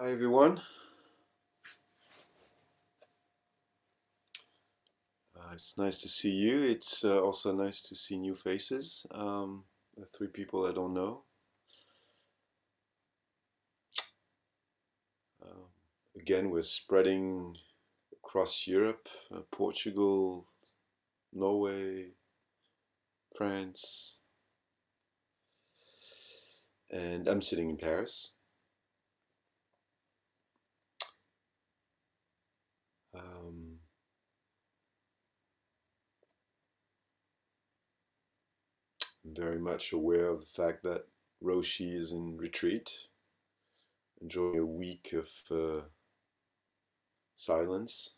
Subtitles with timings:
[0.00, 0.60] Hi everyone.
[5.36, 6.62] Uh, it's nice to see you.
[6.62, 9.08] It's uh, also nice to see new faces.
[9.10, 9.64] Um,
[10.16, 11.22] three people I don't know.
[15.42, 15.64] Um,
[16.16, 17.56] again, we're spreading
[18.12, 20.46] across Europe, uh, Portugal,
[21.32, 22.10] Norway,
[23.36, 24.20] France,
[26.88, 28.34] and I'm sitting in Paris.
[33.18, 33.78] Um,
[39.38, 41.04] very much aware of the fact that
[41.42, 42.90] Roshi is in retreat,
[44.20, 45.82] enjoying a week of uh,
[47.34, 48.16] silence,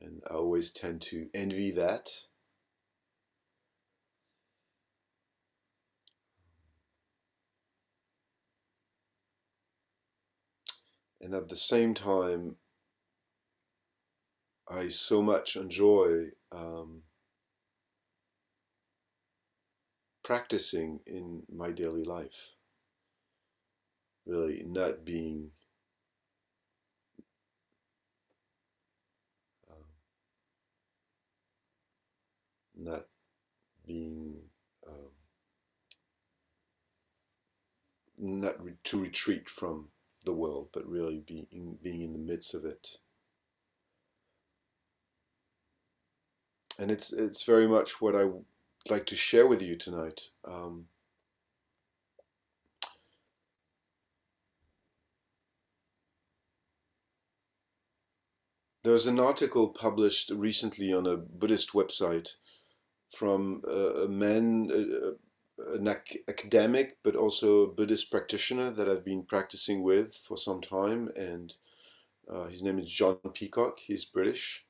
[0.00, 2.08] and I always tend to envy that.
[11.20, 12.56] And at the same time,
[14.68, 17.02] I so much enjoy um,
[20.24, 22.56] practicing in my daily life.
[24.26, 25.50] Really, not being
[29.70, 29.84] um,
[32.74, 33.06] not
[33.86, 34.36] being
[34.88, 35.10] um,
[38.18, 39.88] not re to retreat from
[40.24, 42.96] the world, but really being being in the midst of it.
[46.78, 48.24] and it's it's very much what I
[48.90, 50.20] like to share with you tonight.
[50.46, 50.86] Um,
[58.82, 62.30] there was an article published recently on a Buddhist website
[63.08, 64.66] from a, man,
[65.58, 65.88] an
[66.28, 71.54] academic, but also a Buddhist practitioner that I've been practicing with for some time, and
[72.30, 73.78] uh, his name is John Peacock.
[73.78, 74.66] He's British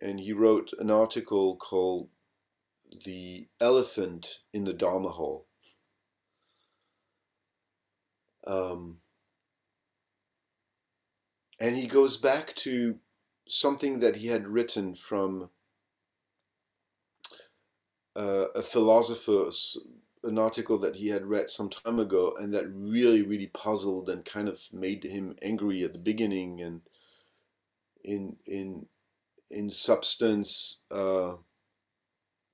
[0.00, 2.08] and he wrote an article called
[3.04, 5.46] The Elephant in the Dharma Hall.
[8.46, 8.98] Um,
[11.60, 12.98] and he goes back to
[13.48, 15.50] something that he had written from
[18.14, 19.76] uh, a philosopher's
[20.22, 24.24] an article that he had read some time ago and that really really puzzled and
[24.24, 26.80] kind of made him angry at the beginning and
[28.02, 28.86] in in
[29.50, 31.34] in substance, uh,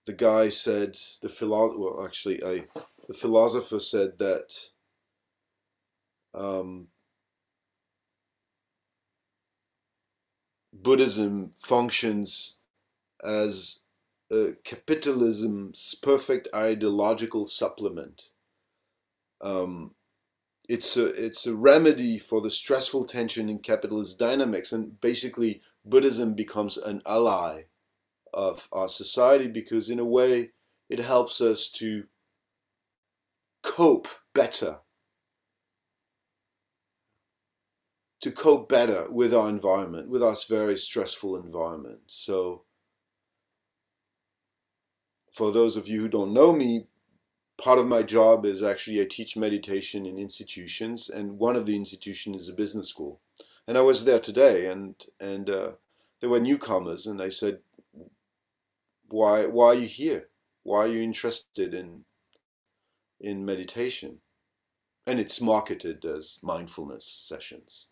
[0.06, 1.78] the guy said the philosopher.
[1.78, 2.64] Well, actually, I
[3.08, 4.54] the philosopher said that
[6.34, 6.88] um,
[10.72, 12.58] Buddhism functions
[13.24, 13.82] as
[14.64, 18.30] capitalism's perfect ideological supplement.
[19.40, 19.94] Um,
[20.68, 26.34] it's a it's a remedy for the stressful tension in capitalist dynamics, and basically Buddhism
[26.34, 27.64] becomes an ally
[28.32, 30.50] of our society because, in a way,
[30.88, 32.04] it helps us to
[33.62, 34.78] cope better,
[38.20, 42.00] to cope better with our environment, with our very stressful environment.
[42.06, 42.64] So,
[45.30, 46.86] for those of you who don't know me,
[47.60, 51.76] part of my job is actually I teach meditation in institutions, and one of the
[51.76, 53.20] institutions is a business school
[53.66, 55.70] and I was there today, and and uh,
[56.20, 57.60] there were newcomers, and I said,
[59.12, 60.22] "Why why are you here?
[60.62, 62.04] Why are you interested in
[63.20, 64.20] in meditation?"
[65.06, 67.88] And it's marketed as mindfulness sessions.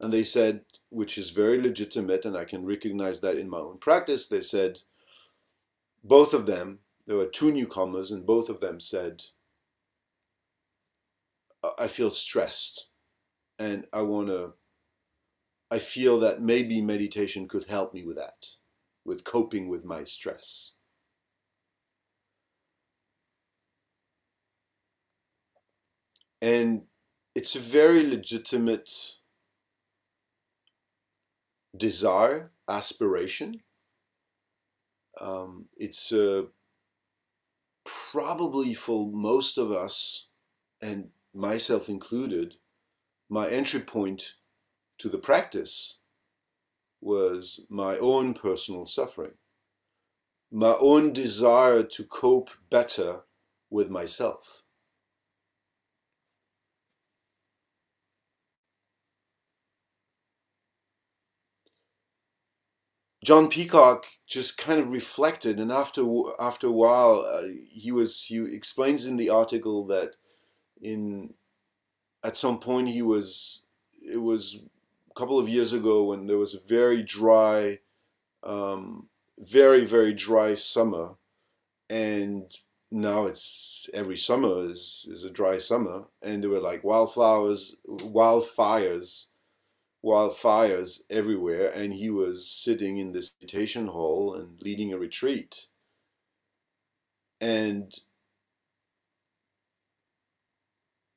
[0.00, 3.78] And they said, which is very legitimate, and I can recognize that in my own
[3.78, 4.26] practice.
[4.26, 4.80] They said,
[6.02, 9.24] both of them, there were two newcomers, and both of them said,
[11.78, 12.90] I feel stressed
[13.58, 14.54] and I want to
[15.70, 18.46] I feel that maybe meditation could help me with that,
[19.04, 20.72] with coping with my stress.
[26.40, 26.82] And
[27.34, 28.90] it's a very legitimate
[31.76, 33.62] desire, aspiration.
[35.20, 36.42] Um, it's uh,
[37.84, 40.28] probably for most of us,
[40.82, 42.56] and myself included,
[43.28, 44.34] my entry point
[44.98, 45.98] to the practice
[47.04, 49.34] was my own personal suffering,
[50.50, 53.22] my own desire to cope better
[53.70, 54.62] with myself.
[63.24, 66.04] John Peacock just kind of reflected, and after
[66.38, 70.16] after a while, uh, he was he explains in the article that
[70.82, 71.32] in
[72.22, 73.64] at some point he was
[73.94, 74.62] it was
[75.14, 77.78] a couple of years ago when there was a very dry
[78.42, 79.08] um,
[79.38, 81.14] very very dry summer
[81.90, 82.50] and
[82.90, 89.26] now it's every summer is, is a dry summer and there were like wildflowers wildfires
[90.04, 95.68] wildfires everywhere and he was sitting in this meditation hall and leading a retreat.
[97.40, 97.92] And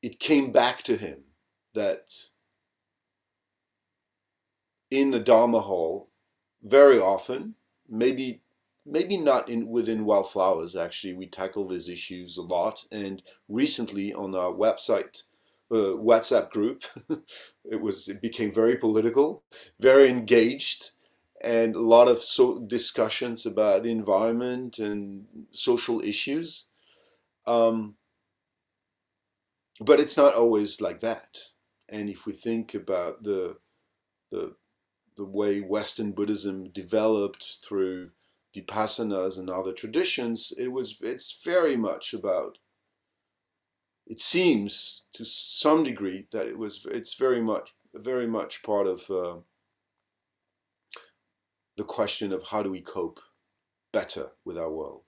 [0.01, 1.25] it came back to him
[1.73, 2.13] that
[4.89, 6.09] in the Dharma hall,
[6.63, 7.55] very often,
[7.87, 8.41] maybe
[8.85, 12.85] maybe not in within Wildflowers actually, we tackle these issues a lot.
[12.91, 15.23] And recently on our website,
[15.69, 16.83] uh, WhatsApp group,
[17.65, 19.43] it was it became very political,
[19.79, 20.91] very engaged,
[21.41, 26.67] and a lot of so discussions about the environment and social issues.
[27.45, 27.95] Um,
[29.79, 31.37] but it's not always like that.
[31.89, 33.57] And if we think about the
[34.31, 34.55] the
[35.17, 38.11] the way Western Buddhism developed through
[38.55, 42.59] vipassanas and other traditions, it was it's very much about.
[44.05, 49.09] It seems to some degree that it was it's very much very much part of
[49.09, 49.37] uh,
[51.75, 53.19] the question of how do we cope
[53.91, 55.03] better with our world.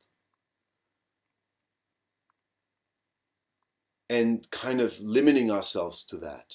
[4.09, 6.53] and kind of limiting ourselves to that.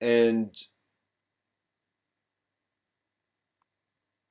[0.00, 0.56] And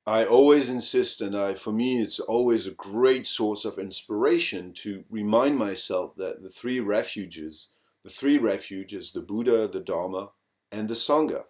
[0.06, 5.04] I always insist, and I, for me, it's always a great source of inspiration to
[5.08, 7.68] remind myself that the three refuges,
[8.02, 10.30] the three refuges, the Buddha, the Dharma,
[10.72, 11.44] and the Sangha,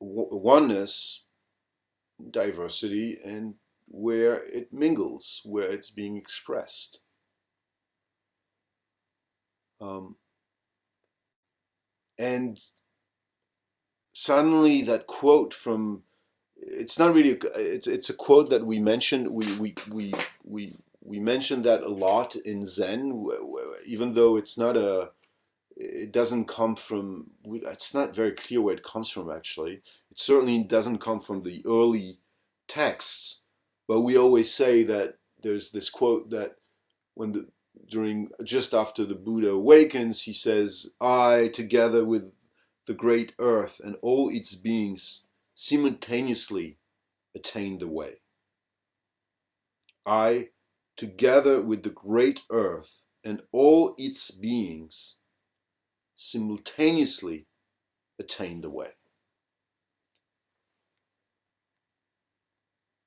[0.00, 1.26] oneness,
[2.30, 3.54] diversity, and
[3.86, 7.02] where it mingles, where it's being expressed.
[9.80, 10.16] Um,
[12.20, 12.60] and
[14.12, 16.02] suddenly that quote from
[16.56, 20.12] it's not really a, it's it's a quote that we mentioned we we we
[20.44, 23.26] we we mentioned that a lot in Zen
[23.86, 25.10] even though it's not a
[25.76, 29.80] it doesn't come from it's not very clear where it comes from actually.
[30.10, 32.18] It certainly doesn't come from the early
[32.68, 33.42] texts
[33.88, 36.56] but we always say that there's this quote that
[37.14, 37.46] when the
[37.88, 42.32] during just after the Buddha awakens, he says, I, together with
[42.86, 46.78] the great earth and all its beings, simultaneously
[47.34, 48.20] attain the way.
[50.06, 50.48] I,
[50.96, 55.18] together with the great earth and all its beings,
[56.14, 57.46] simultaneously
[58.18, 58.90] attain the way.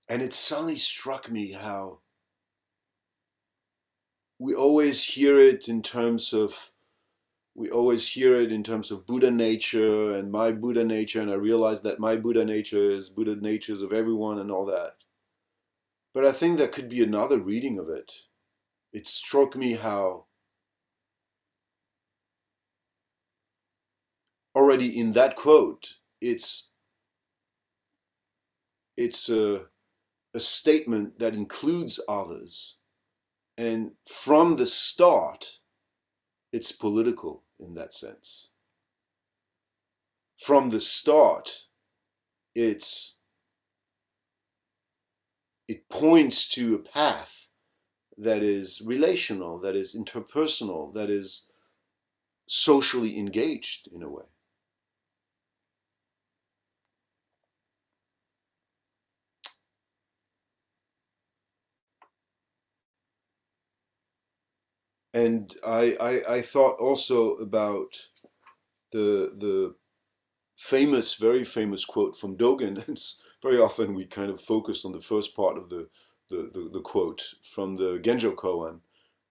[0.10, 2.03] And it suddenly struck me how
[4.44, 6.72] we always hear it in terms of
[7.56, 11.36] we always hear it in terms of Buddha nature and my Buddha nature, and I
[11.36, 14.96] realize that my Buddha nature is Buddha natures of everyone and all that.
[16.14, 18.12] But I think there could be another reading of it.
[18.92, 20.26] It struck me how
[24.54, 26.74] already in that quote, it's
[28.98, 29.68] it's a
[30.34, 32.80] a statement that includes others.
[33.58, 35.60] And from the start,
[36.52, 38.52] it's political in that sense.
[40.38, 41.68] From the start,
[42.56, 43.18] it's
[45.68, 47.48] it points to a path
[48.18, 51.48] that is relational, that is interpersonal, that is
[52.48, 54.26] socially engaged in a way.
[65.14, 68.08] And I, I, I thought also about
[68.92, 69.76] the the
[70.58, 72.84] famous, very famous quote from Dogen.
[72.90, 75.88] It's very often we kind of focus on the first part of the
[76.30, 78.80] the, the, the quote from the Genjo Koan,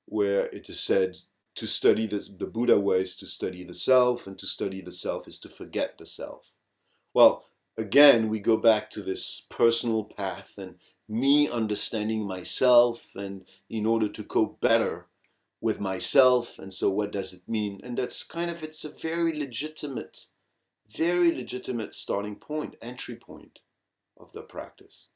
[0.07, 1.17] where it is said
[1.55, 4.93] to study the, the Buddha way is to study the self, and to study the
[4.93, 6.53] self is to forget the self.
[7.15, 7.47] Well,
[7.77, 10.77] again, we go back to this personal path and
[11.09, 15.07] me understanding myself, and in order to cope better
[15.63, 17.81] with myself and so what does it mean?
[17.85, 20.27] And that's kind of it's a very legitimate
[20.89, 23.61] very legitimate starting point entry point
[24.19, 25.09] of the practice.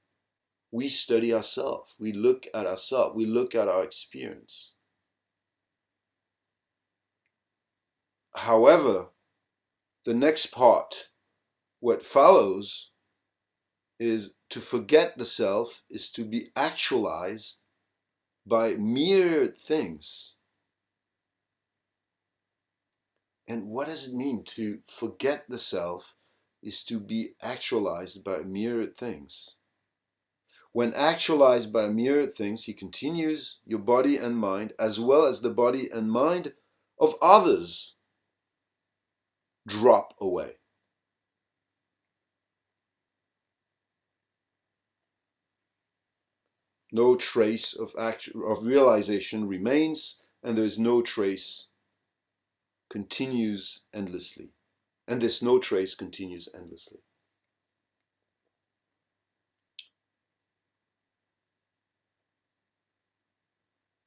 [0.70, 4.74] We study ourselves we look at ourselves we look at our experience.
[8.36, 9.08] However
[10.04, 11.08] the next part
[11.80, 12.92] what follows
[13.98, 17.62] is to forget the self is to be actualized
[18.46, 20.35] by myriad things.
[23.48, 26.16] And what does it mean to forget the self
[26.62, 29.56] is to be actualized by myriad things.
[30.72, 35.50] When actualized by myriad things, he continues, your body and mind, as well as the
[35.50, 36.52] body and mind
[37.00, 37.94] of others,
[39.66, 40.56] drop away.
[46.92, 51.68] No trace of, actual, of realization remains, and there is no trace
[52.96, 54.48] continues endlessly.
[55.06, 57.00] And this no trace continues endlessly.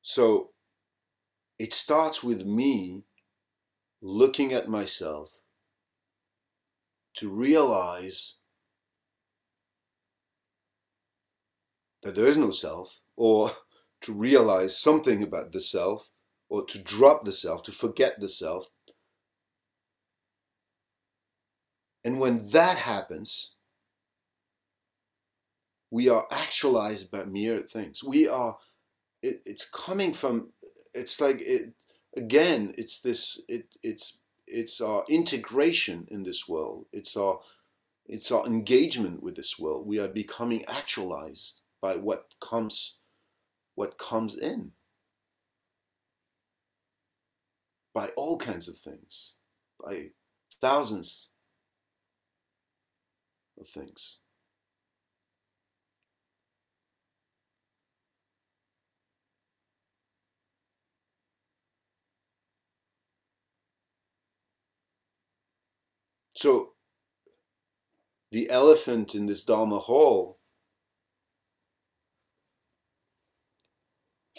[0.02, 0.50] So
[1.60, 3.04] it starts with me
[4.02, 5.40] looking at myself
[7.18, 8.40] to realize
[12.02, 13.52] that there is no self, or
[14.02, 16.10] to realize something about the self,
[16.50, 18.66] or to drop the self, to forget the self.
[22.04, 23.56] And when that happens,
[25.92, 28.04] we are actualized by myriad things.
[28.04, 28.58] We are,
[29.22, 30.50] it, it's coming from,
[30.94, 31.74] it's like, it
[32.16, 36.86] again, it's this, it, it's, it's our integration in this world.
[36.94, 37.40] It's our,
[38.06, 39.86] it's our engagement with this world.
[39.86, 42.98] We are becoming actualized by what comes
[43.76, 44.72] what comes in
[47.94, 49.36] by all kinds of things
[49.82, 50.10] by
[50.60, 51.30] thousands
[53.60, 54.22] of things.
[66.36, 66.70] So
[68.32, 70.40] the elephant in this dharma hall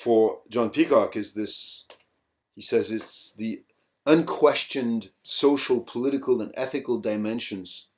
[0.03, 1.87] for John Peacock is this,
[2.55, 3.65] he says it's the
[4.07, 7.90] unquestioned social, political, and ethical dimensions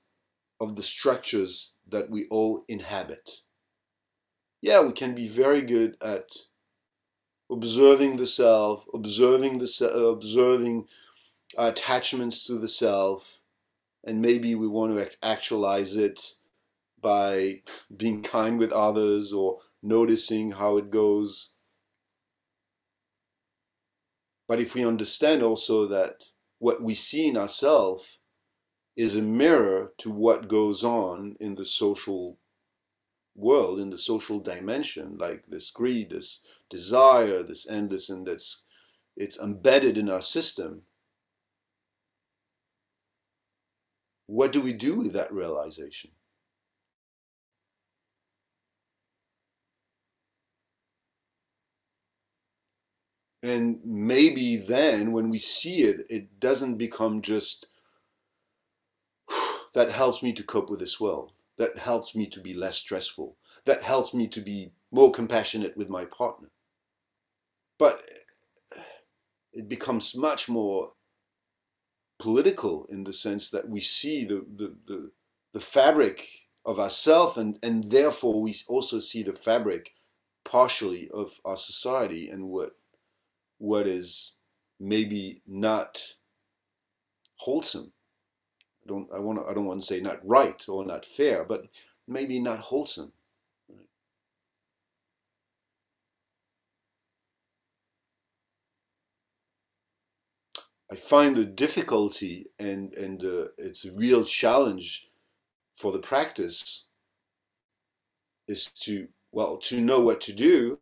[0.63, 3.29] of the structures that we all inhabit.
[4.61, 6.31] Yeah, we can be very good at
[7.51, 10.87] observing the self, observing the uh, observing
[11.59, 13.41] attachments to the self,
[14.05, 16.37] and maybe we want to actualize it
[17.01, 17.63] by
[17.97, 21.57] being kind with others or noticing how it goes
[24.53, 26.25] but if we understand also that
[26.59, 28.19] what we see in ourselves
[28.97, 32.39] is a mirror to what goes on in the social
[33.35, 38.65] world, in the social dimension, like this greed, this desire, this endless, and that's
[39.17, 40.83] it's embedded in our system.
[44.27, 46.11] What do we do with that realization?
[53.43, 57.67] And maybe then when we see it, it doesn't become just
[59.75, 61.33] that helps me to cope with this world.
[61.57, 63.37] That helps me to be less stressful.
[63.65, 66.49] That helps me to be more compassionate with my partner.
[67.79, 68.03] But
[68.77, 68.81] eh,
[69.53, 70.93] it becomes much more
[72.19, 75.11] political in the sense that we see the, the, the,
[75.53, 76.27] the fabric
[76.65, 79.95] of ourself and, and therefore we also see the fabric
[80.45, 82.77] partially of our society and what
[83.59, 84.35] what is
[84.81, 86.01] maybe not
[87.37, 87.93] wholesome.
[88.85, 91.45] I don't I want to, I don't want to say not right or not fair,
[91.45, 91.67] but
[92.09, 93.13] maybe not wholesome.
[100.91, 105.09] I find the difficulty and and uh, it's a real challenge
[105.75, 106.89] for the practice
[108.49, 110.81] is to well to know what to do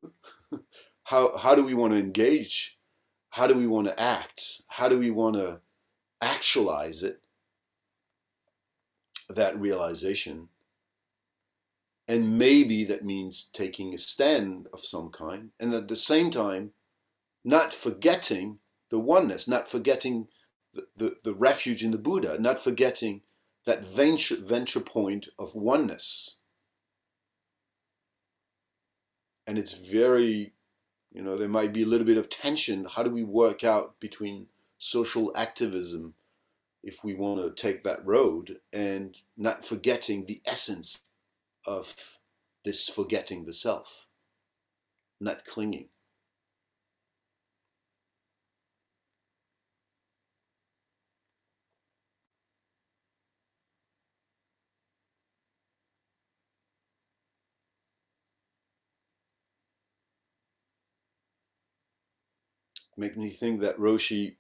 [1.05, 2.79] how how do we want to engage?
[3.31, 4.63] How do we want to act?
[4.69, 5.61] How do we want to
[6.21, 7.20] actualize it?
[9.35, 10.49] That realization.
[12.09, 16.73] And maybe that means taking a stand of some kind, and at the same time,
[17.45, 18.59] not forgetting
[18.91, 20.27] the oneness, not forgetting
[20.75, 23.23] the, the, the refuge in the Buddha, not forgetting
[23.65, 26.39] that venture, venture point of oneness.
[29.47, 30.55] And it's very
[31.13, 32.87] you know, there might be a little bit of tension.
[32.89, 34.47] How do we work out between
[34.79, 36.15] social activism
[36.83, 41.05] if we want to take that road and not forgetting the essence
[41.67, 42.19] of
[42.65, 44.07] this forgetting the self,
[45.21, 45.89] not clinging?
[63.01, 64.37] make me think that Roshi.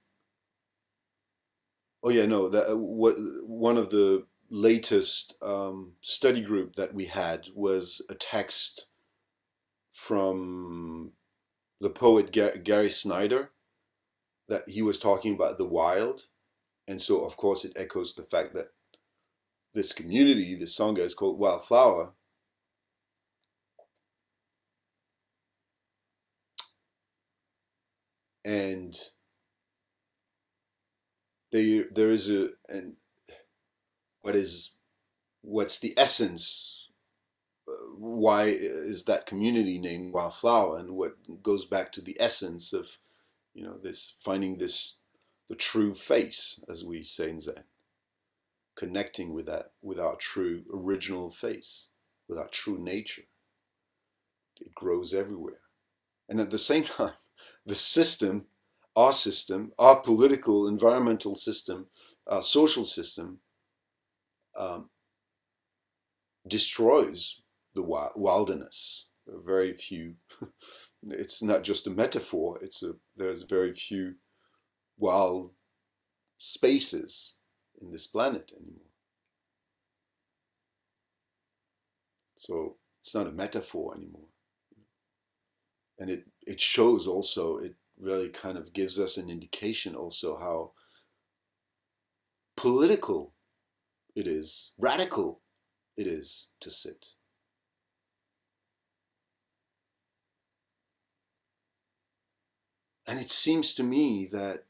[2.03, 2.49] Oh yeah, no.
[2.49, 3.17] That what
[3.47, 8.91] one of the latest um, study group that we had was a text
[9.93, 11.13] from
[11.81, 13.51] the poet Gary Snyder
[14.49, 16.23] that he was talking about the wild,
[16.89, 18.69] and so of course it echoes the fact that
[19.73, 22.13] this community, this sangha, is called Wildflower.
[28.45, 28.99] And
[31.53, 32.95] there, there is a, and
[34.23, 34.77] what is,
[35.43, 36.89] what's the essence?
[37.69, 40.79] Uh, why is that community named Wildflower?
[40.79, 42.99] And what goes back to the essence of,
[43.55, 44.99] you know, this finding this,
[45.49, 47.65] the true face, as we say in Zen
[48.81, 51.91] connecting with that, with our true original face,
[52.27, 53.25] with our true nature.
[54.59, 55.61] It grows everywhere.
[56.31, 57.13] And at the same time,
[57.67, 58.47] the system,
[58.97, 61.87] our system, our political, environmental system,
[62.27, 63.41] our social system,
[64.59, 64.91] um,
[66.47, 67.43] destroys
[67.75, 67.83] the
[68.17, 69.11] wilderness.
[69.27, 70.15] Very few.
[71.05, 72.59] it's not just a metaphor.
[72.63, 74.15] It's a there's very few
[74.99, 75.53] wild
[76.39, 77.37] spaces
[77.81, 78.91] in this planet anymore.
[82.37, 84.29] So it's not a metaphor anymore.
[85.99, 90.73] And it, it shows also, it really kind of gives us an indication also how
[92.57, 93.33] political
[94.15, 95.41] it is, radical
[95.97, 97.15] it is to sit.
[103.07, 104.65] And it seems to me that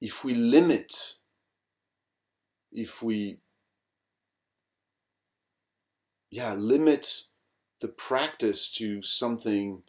[0.00, 1.16] if we limit,
[2.70, 3.38] if we,
[6.30, 7.24] yeah, limit
[7.80, 9.82] the practice to something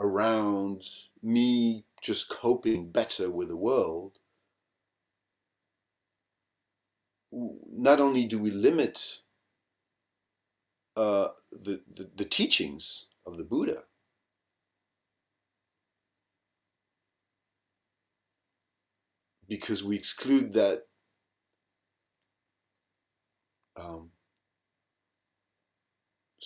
[0.00, 0.82] around
[1.22, 4.18] me just coping better with the world,
[7.32, 9.22] not only do we limit
[10.96, 13.84] uh, the, the, the teachings of the Buddha,
[19.48, 20.82] because we exclude that
[23.76, 24.10] um,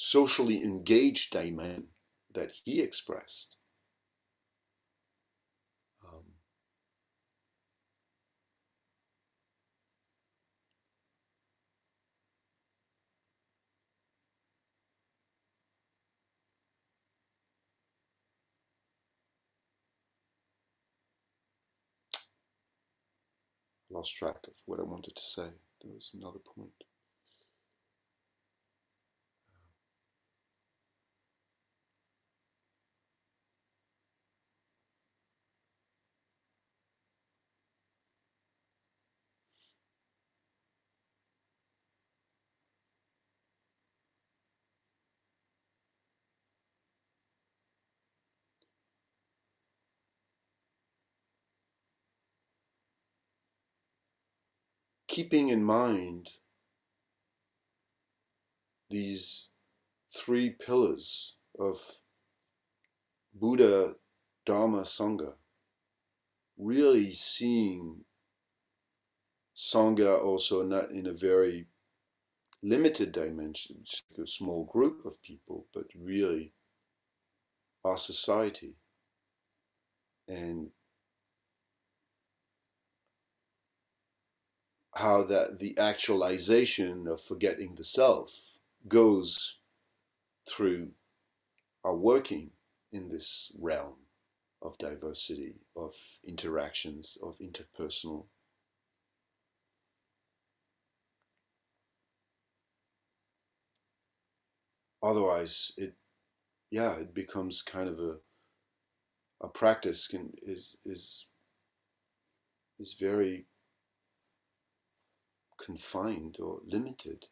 [0.00, 1.88] socially engaged dimension
[2.32, 3.56] that he expressed.
[6.04, 6.22] Um,
[23.90, 25.48] lost track of what I wanted to say.
[25.82, 26.87] There was another point.
[55.18, 56.28] Keeping in mind
[58.88, 59.48] these
[60.08, 61.80] three pillars of
[63.34, 63.96] Buddha,
[64.46, 65.32] Dharma, Sangha,
[66.56, 68.04] really seeing
[69.56, 71.66] Sangha also not in a very
[72.62, 73.82] limited dimension,
[74.22, 76.52] a small group of people, but really
[77.84, 78.76] our society.
[80.28, 80.68] And
[84.98, 88.58] how that the actualization of forgetting the self
[88.88, 89.58] goes
[90.48, 90.90] through
[91.84, 92.50] our working
[92.90, 93.94] in this realm
[94.60, 95.92] of diversity, of
[96.26, 98.26] interactions, of interpersonal.
[105.00, 105.94] Otherwise, it,
[106.72, 108.16] yeah, it becomes kind of a,
[109.40, 111.26] a practice can is is
[112.80, 113.46] is very
[115.58, 117.26] confined or limited.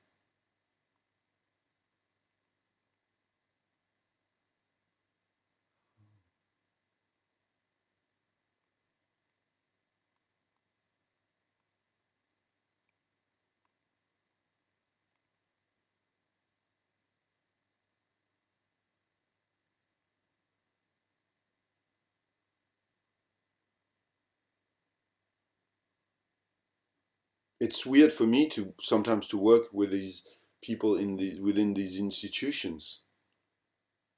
[27.66, 30.24] It's weird for me to sometimes to work with these
[30.62, 33.04] people in the within these institutions.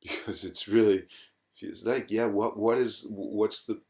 [0.02, 1.00] Because it's really
[1.56, 3.80] feels like yeah what what is what's the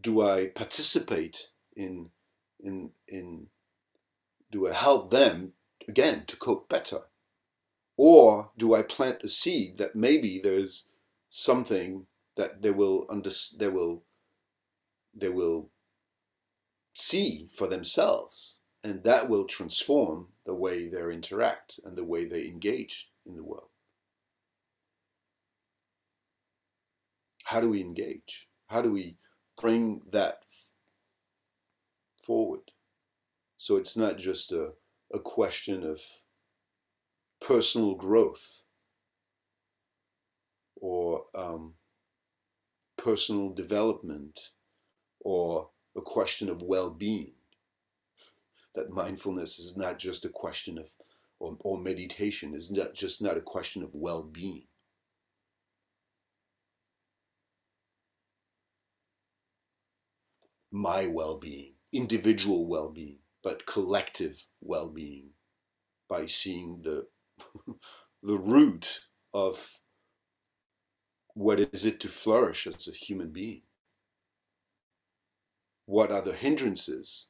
[0.00, 1.36] do I participate
[1.76, 2.10] in
[2.58, 3.46] in in
[4.50, 5.52] do I help them
[5.88, 7.02] again to cope better?
[7.96, 10.88] Or do I plant a seed that maybe there's
[11.28, 14.02] something that they will under they will
[15.22, 15.70] they will
[16.94, 22.46] see for themselves and that will transform the way they interact and the way they
[22.46, 23.68] engage in the world.
[27.44, 28.48] How do we engage?
[28.68, 29.16] How do we
[29.60, 30.44] bring that
[32.22, 32.72] forward?
[33.56, 34.72] So it's not just a,
[35.12, 36.00] a question of
[37.40, 38.64] personal growth
[40.76, 41.74] or um,
[42.98, 44.38] personal development
[45.20, 47.32] or a question of well-being.
[48.74, 50.88] That mindfulness is not just a question of
[51.38, 54.66] or, or meditation is not just not a question of well-being.
[60.72, 65.28] My well-being individual well-being but collective well-being
[66.08, 67.06] by seeing the
[68.22, 69.02] the root
[69.32, 69.78] of
[71.34, 73.62] what is it to flourish as a human being
[75.86, 77.28] what are the hindrances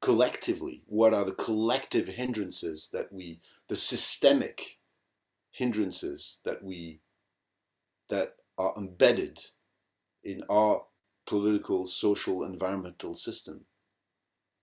[0.00, 0.82] collectively?
[0.86, 4.78] What are the collective hindrances that we the systemic
[5.50, 7.00] hindrances that we
[8.08, 9.38] that are embedded
[10.24, 10.84] in our
[11.26, 13.64] political social environmental system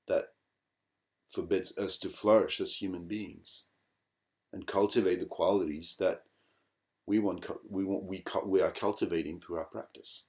[0.07, 0.33] that
[1.27, 3.67] forbids us to flourish as human beings
[4.51, 6.23] and cultivate the qualities that
[7.05, 10.25] we want we want we we are cultivating through our practice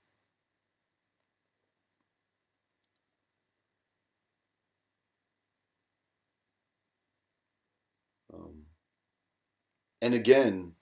[10.02, 10.72] and again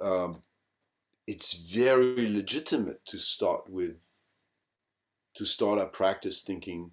[0.00, 0.42] um,
[1.26, 4.12] it's very legitimate to start with
[5.34, 6.90] to start our practice thinking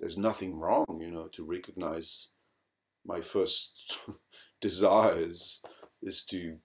[0.00, 2.28] there's nothing wrong, you know, to recognize
[3.06, 3.98] my first
[4.60, 5.62] desire is,
[6.02, 6.56] is to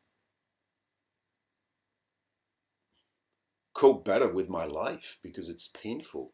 [3.73, 6.31] cope better with my life because it's painful.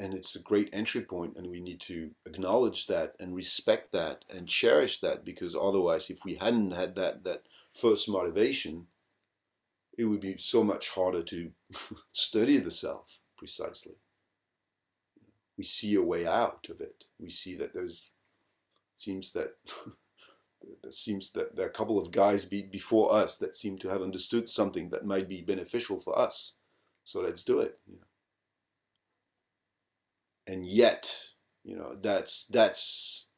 [0.00, 4.24] And it's a great entry point, and we need to acknowledge that and respect that
[4.34, 8.86] and cherish that because otherwise, if we hadn't had that, that first motivation,
[9.98, 11.52] it would be so much harder to
[12.12, 13.96] study the self precisely.
[15.58, 17.04] We see a way out of it.
[17.18, 18.12] We see that there's
[18.94, 19.56] seems that
[20.84, 23.88] it seems that there are a couple of guys be, before us that seem to
[23.88, 26.56] have understood something that might be beneficial for us.
[27.04, 27.78] So let's do it.
[27.86, 28.09] You know.
[30.50, 31.08] And yet,
[31.62, 33.28] you know, that's that's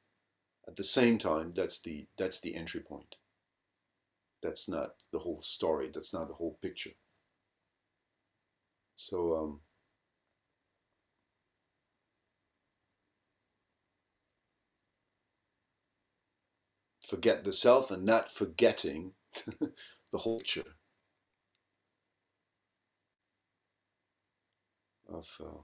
[0.66, 3.16] at the same time that's the that's the entry point.
[4.42, 5.90] That's not the whole story.
[5.92, 6.92] That's not the whole picture.
[8.94, 9.60] So um,
[17.06, 19.12] forget the self and not forgetting
[19.60, 20.76] the whole picture
[25.12, 25.60] of uh,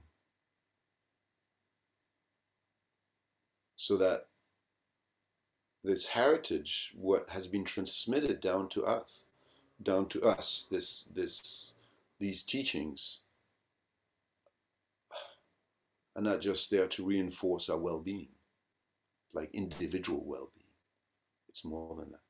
[3.79, 4.25] so that
[5.85, 9.23] this heritage what has been transmitted down to us
[9.81, 11.75] down to us this this
[12.19, 13.23] these teachings
[16.13, 18.27] are not just there to reinforce our well-being
[19.31, 20.65] like individual well-being.
[21.47, 22.28] It's more than that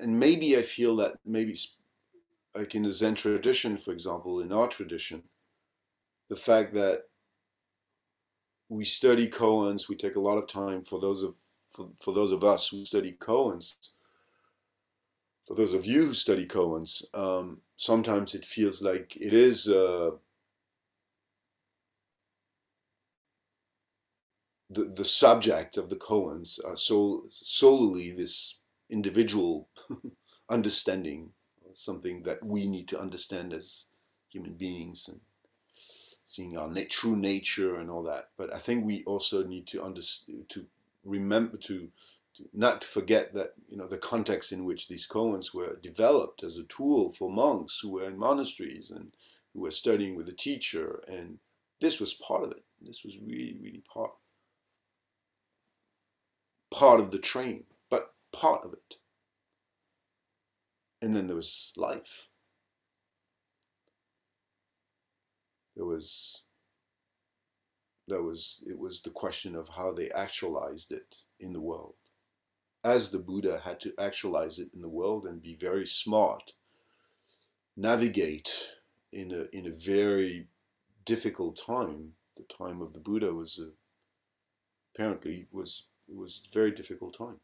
[0.00, 1.56] and maybe I feel that maybe
[2.54, 5.22] like in the Zen tradition, for example, in our tradition,
[6.28, 7.02] the fact that
[8.68, 11.36] we study koans, we take a lot of time for those of
[11.68, 13.90] for, for those of us who study koans,
[15.46, 20.10] for those of you who study koans, um, sometimes it feels like it is uh,
[24.70, 28.59] the the subject of the koans are so solely this
[28.90, 29.68] individual
[30.50, 31.30] understanding,
[31.72, 33.86] something that we need to understand as
[34.28, 35.20] human beings and
[36.26, 38.28] seeing our na true nature and all that.
[38.36, 40.66] But I think we also need to understand to
[41.04, 41.88] remember to,
[42.36, 46.56] to, not forget that you know the context in which these koans were developed as
[46.56, 49.12] a tool for monks who were in monasteries and
[49.52, 51.38] who were studying with a teacher, and
[51.80, 52.64] this was part of it.
[52.80, 54.12] This was really really part
[56.70, 57.64] part of the train
[58.32, 58.96] part of it.
[61.02, 62.28] And then there was life.
[65.76, 66.44] There was
[68.06, 71.94] there was it was the question of how they actualized it in the world.
[72.84, 76.52] As the Buddha had to actualize it in the world and be very smart,
[77.76, 78.50] navigate
[79.12, 80.48] in a in a very
[81.04, 82.12] difficult time.
[82.36, 83.70] The time of the Buddha was a,
[84.94, 87.40] apparently was was a very difficult time.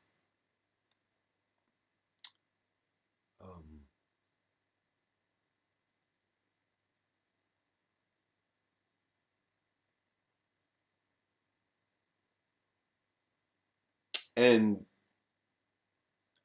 [14.37, 14.85] And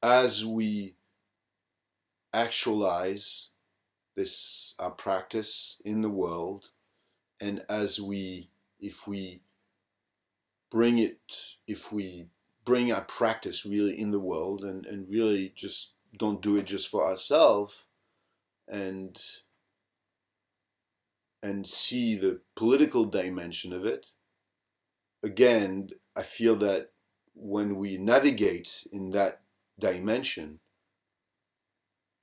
[0.02, 0.96] as we
[2.32, 3.50] actualize
[4.16, 6.70] this our practice in the world
[7.40, 8.48] and as we
[8.80, 9.40] if we
[10.70, 11.20] bring it
[11.66, 12.26] if we
[12.64, 16.90] bring our practice really in the world and, and really just don't do it just
[16.90, 17.86] for ourselves
[18.68, 19.20] and
[21.42, 24.06] and see the political dimension of it
[25.22, 26.91] again i feel that
[27.34, 29.40] when we navigate in that
[29.78, 30.60] dimension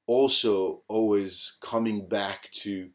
[0.08, 2.90] also always coming back to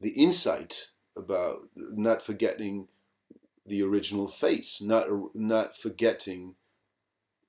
[0.00, 2.86] the insight about not forgetting
[3.66, 6.54] the original face, not not forgetting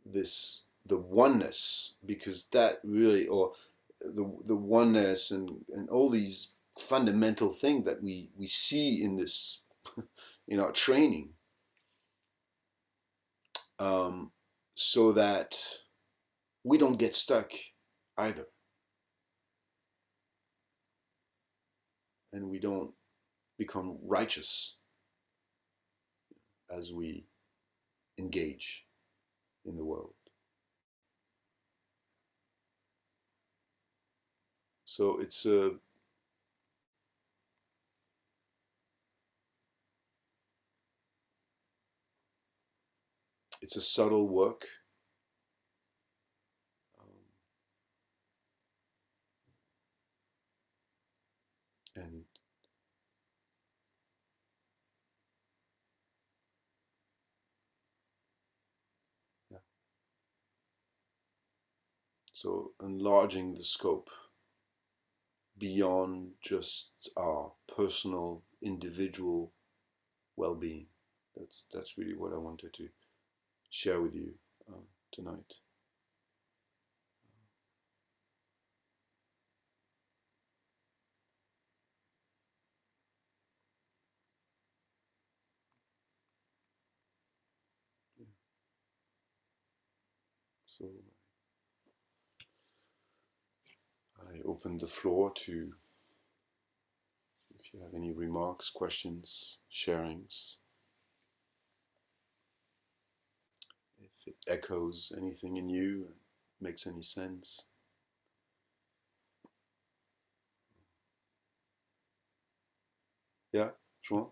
[0.05, 3.51] this the oneness, because that really or
[3.99, 9.63] the the oneness and and all these fundamental thing that we we see in this
[10.47, 11.29] in our training,
[13.79, 14.31] um,
[14.75, 15.55] so that
[16.63, 17.51] we don't get stuck
[18.17, 18.47] either.
[22.35, 22.91] and we don't
[23.57, 24.79] become righteous
[26.69, 27.25] as we
[28.19, 28.85] engage
[29.63, 30.13] in the world.
[34.83, 35.71] So it's a
[43.65, 44.67] it's a subtle work.
[47.01, 47.07] Um,
[51.95, 52.25] and.
[62.33, 64.11] So enlarging the scope
[65.57, 69.53] beyond just our personal, individual
[70.35, 70.85] well-being.
[71.35, 72.89] That's that's really what I wanted to
[73.75, 74.33] share with you
[74.69, 74.77] uh,
[75.11, 75.55] tonight.
[90.65, 90.85] So
[94.17, 95.73] I open the floor to
[97.53, 100.57] if you have any remarks, questions, sharings.
[104.25, 106.07] It echoes anything in you,
[106.61, 107.61] makes any sense.
[113.53, 113.69] Yeah,
[114.09, 114.27] Juan?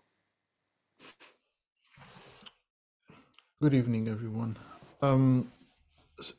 [3.62, 4.56] Good evening, everyone.
[5.02, 5.50] Um,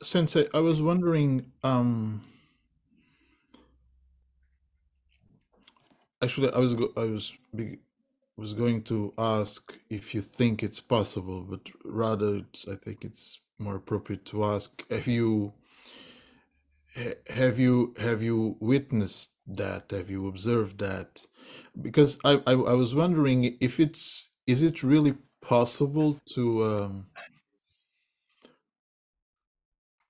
[0.03, 2.21] Sensei, I was wondering, um,
[6.21, 7.33] actually, I was I was
[8.37, 13.75] was going to ask if you think it's possible, but rather, I think it's more
[13.75, 15.53] appropriate to ask, have you
[17.27, 19.91] have you have you witnessed that?
[19.91, 21.25] Have you observed that?
[21.81, 27.05] Because I I, I was wondering if it's is it really possible to um,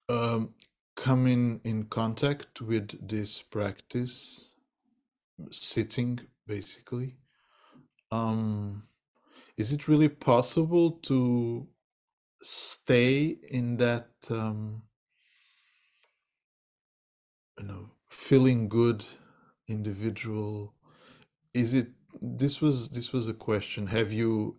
[0.09, 0.53] um,
[0.95, 4.49] come in in contact with this practice,
[5.51, 7.15] sitting basically.
[8.11, 8.83] Um,
[9.57, 11.67] is it really possible to
[12.45, 14.83] stay in that, um,
[17.59, 19.05] you know, feeling good
[19.67, 20.73] individual?
[21.53, 21.87] Is it?
[22.21, 23.87] This was this was a question.
[23.87, 24.57] Have you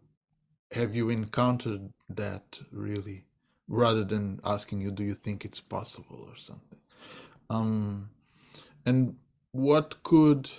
[0.72, 3.26] have you encountered that really?
[3.68, 6.78] rather than asking you, do you think it's possible or something?
[7.50, 8.10] Um,
[8.84, 9.16] and
[9.52, 10.50] what could,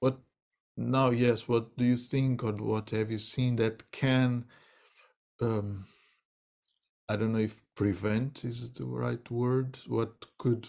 [0.00, 0.18] what
[0.76, 4.46] now, yes, what do you think or what have you seen that can,
[5.40, 5.86] um,
[7.08, 10.68] I don't know if prevent is the right word, what could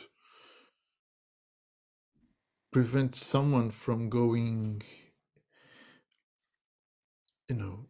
[2.71, 4.81] prevent someone from going
[7.49, 7.85] you know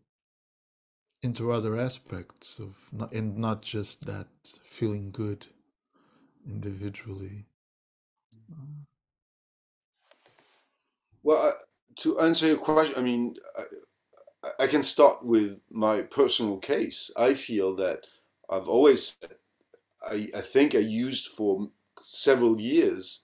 [1.21, 4.27] into other aspects of not, and not just that
[4.63, 5.45] feeling good
[6.45, 7.45] individually?
[11.23, 11.51] Well, I,
[11.97, 13.35] to answer your question, I mean,
[14.59, 17.11] I, can start with my personal case.
[17.15, 18.07] I feel that
[18.49, 19.17] I've always,
[20.07, 21.69] I, I think I used for
[22.03, 23.23] several years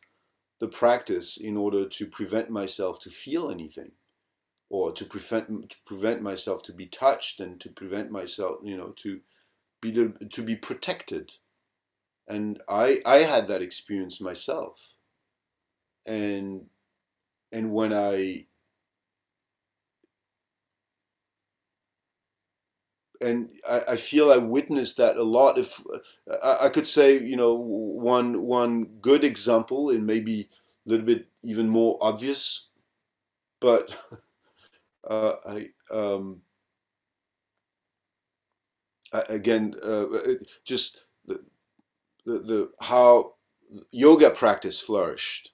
[0.60, 3.92] the practice in order to prevent myself to feel anything
[4.70, 8.90] or to prevent to prevent myself to be touched and to prevent myself you know
[8.96, 9.22] to
[9.82, 11.32] be to be protected
[12.28, 14.96] and i i had that experience myself
[16.06, 16.66] and
[17.52, 18.46] and when i
[23.22, 25.58] and I, I feel I witnessed that a lot.
[25.58, 25.82] If
[26.44, 30.50] I, I could say, you know, one one good example, and maybe
[30.86, 32.70] a little bit even more obvious,
[33.60, 33.96] but
[35.10, 36.42] uh, I, um,
[39.14, 40.06] I again uh,
[40.66, 41.44] just the,
[42.26, 43.36] the the how
[43.92, 45.52] yoga practice flourished,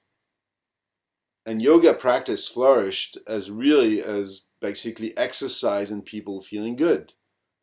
[1.46, 7.14] and yoga practice flourished as really as basically exercise and people feeling good.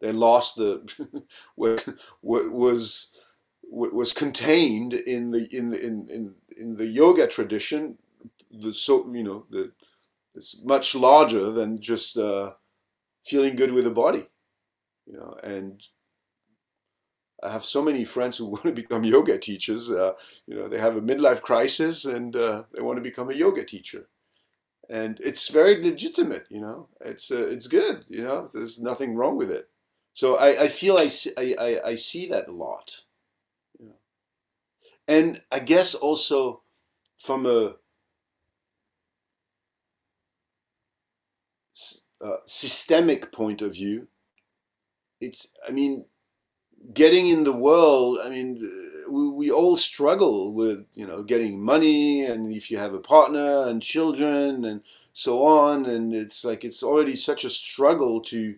[0.01, 0.89] They lost the
[1.57, 3.13] what was
[3.63, 7.99] was contained in the in in, in, in the yoga tradition
[8.51, 9.73] the so you know the
[10.35, 12.53] it's much larger than just uh,
[13.23, 14.25] feeling good with the body,
[15.07, 15.37] you know.
[15.43, 15.83] And
[17.43, 19.91] I have so many friends who want to become yoga teachers.
[19.91, 20.13] Uh,
[20.47, 23.65] you know, they have a midlife crisis and uh, they want to become a yoga
[23.65, 24.09] teacher,
[24.89, 26.47] and it's very legitimate.
[26.51, 28.05] You know, it's uh, it's good.
[28.09, 29.70] You know, there's nothing wrong with it.
[30.13, 33.05] So I, I feel I, I, I see that a lot.
[33.79, 33.95] Know.
[35.09, 36.63] And I guess also
[37.17, 37.77] from a
[42.23, 44.09] uh, systemic point of view,
[45.21, 46.05] it's, I mean,
[46.93, 51.63] getting in the world, I mean, uh, we, we all struggle with, you know, getting
[51.63, 55.87] money and if you have a partner and children and so on.
[55.87, 58.57] And it's like, it's already such a struggle to,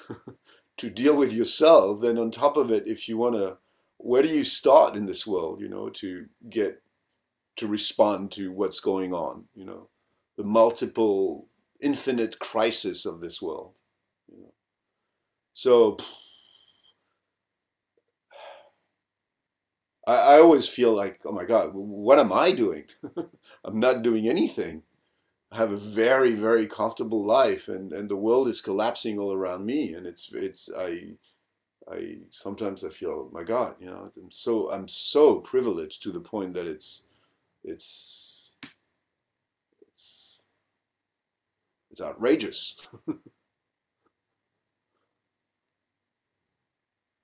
[0.78, 2.00] to deal with yourself.
[2.00, 3.58] Then on top of it, if you want to,
[3.98, 6.82] where do you start in this world, you know, to get,
[7.56, 9.88] to respond to what's going on, you know,
[10.36, 11.48] the multiple
[11.80, 13.74] infinite crisis of this world.
[14.30, 14.52] You know?
[15.52, 15.98] So
[20.06, 22.84] I, I always feel like, oh my God, what am I doing?
[23.64, 24.82] I'm not doing anything.
[25.52, 29.92] Have a very, very comfortable life, and, and the world is collapsing all around me.
[29.94, 31.14] And it's it's I
[31.90, 36.20] I sometimes I feel, my God, you know, I'm so I'm so privileged to the
[36.20, 37.04] point that it's
[37.64, 38.32] it's
[41.92, 42.88] It's outrageous.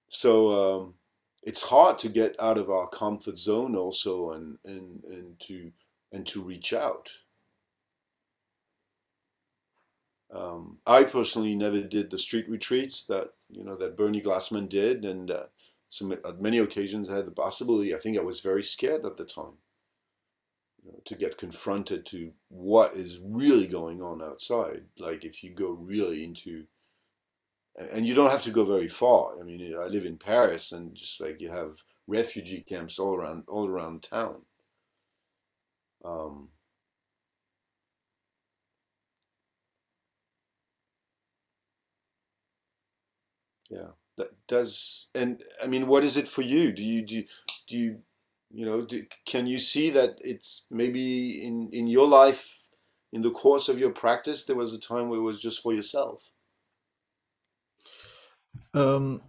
[0.08, 0.94] so um,
[1.42, 5.72] it's hard to get out of our comfort zone also and, and, and to
[6.12, 7.08] and to reach out.
[10.34, 15.04] Um, I personally never did the street retreats that you know that Bernie Glassman did,
[15.04, 15.44] and uh,
[15.88, 17.94] so at many occasions I had the possibility.
[17.94, 19.54] I think I was very scared at the time
[20.88, 24.84] know, to get confronted to what is really going on outside.
[24.98, 26.64] Like if you go really into,
[27.92, 29.40] and you don't have to go very far.
[29.40, 31.72] I mean, I live in Paris, and just like you have
[32.06, 34.42] refugee camps all around all around town.
[36.04, 36.48] Um,
[43.70, 45.08] yeah, that does.
[45.14, 46.72] And I mean, what is it for you?
[46.72, 47.24] Do you do
[47.68, 47.98] do you
[48.50, 52.68] you know do, can you see that it's maybe in in your life
[53.12, 55.72] in the course of your practice there was a time where it was just for
[55.72, 56.32] yourself
[58.74, 59.20] um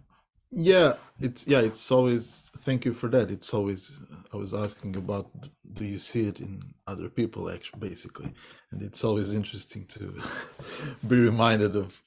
[0.50, 4.00] yeah it's yeah it's always thank you for that it's always
[4.32, 5.30] i was asking about
[5.72, 8.32] do you see it in other people actually basically
[8.72, 10.20] and it's always interesting to
[11.06, 12.02] be reminded of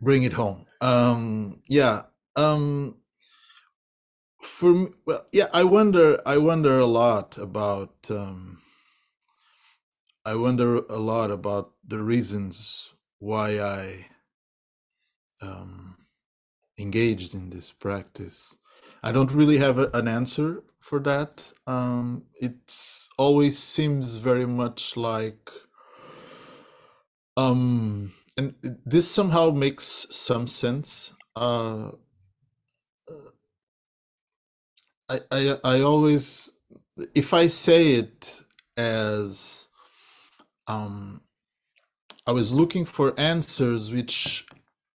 [0.00, 2.02] bring it home um yeah
[2.36, 2.96] um
[4.42, 6.20] for me, well, yeah, I wonder.
[6.26, 8.10] I wonder a lot about.
[8.10, 8.58] Um,
[10.24, 14.06] I wonder a lot about the reasons why I
[15.40, 15.96] um,
[16.78, 18.56] engaged in this practice.
[19.02, 21.52] I don't really have a, an answer for that.
[21.66, 22.74] Um, it
[23.18, 25.50] always seems very much like,
[27.36, 31.14] um, and this somehow makes some sense.
[31.36, 31.92] Uh,
[35.08, 36.50] I, I I always
[37.14, 38.42] if I say it
[38.76, 39.68] as
[40.66, 41.22] um
[42.26, 44.46] I was looking for answers, which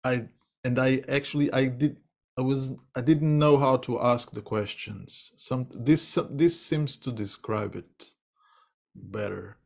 [0.05, 0.29] I
[0.65, 1.99] and I actually I did
[2.39, 2.63] I was
[2.97, 5.33] I didn't know how to ask the questions.
[5.39, 8.13] Some this this seems to describe it
[8.95, 9.59] better.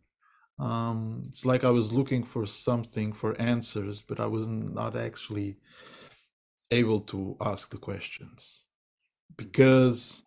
[0.59, 5.57] Um, it's like I was looking for something for answers, but I was not actually
[6.71, 8.65] able to ask the questions.
[9.37, 10.25] Because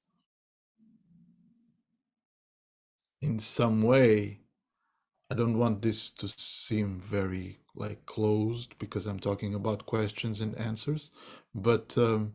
[3.21, 4.39] in some way
[5.31, 10.57] I don't want this to seem very like closed because I'm talking about questions and
[10.57, 11.11] answers,
[11.55, 12.33] but um,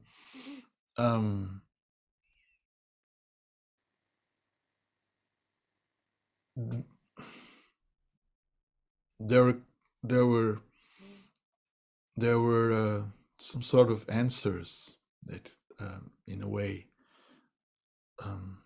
[0.98, 1.62] um,
[9.28, 9.56] there
[10.02, 10.60] there were
[12.16, 13.02] there were uh,
[13.38, 14.96] some sort of answers
[15.26, 15.50] that,
[15.80, 16.86] um, in a way,
[18.24, 18.58] um,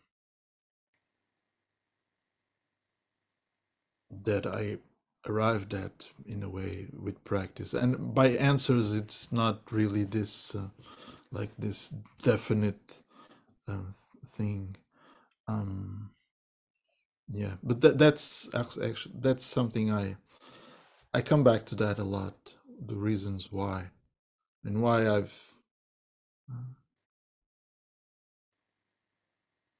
[4.11, 4.79] that I
[5.27, 7.75] arrived at in a way with practice.
[7.75, 10.69] And by answers, it's not really this uh,
[11.33, 11.91] like this
[12.23, 13.03] definite
[13.69, 13.93] uh,
[14.27, 14.77] thing.
[15.49, 16.11] Um,
[17.29, 20.17] yeah, but that that's actually that's something I
[21.17, 22.37] I come back to that a lot.
[22.87, 23.91] The reasons why,
[24.65, 25.57] and why I've
[26.51, 26.75] uh,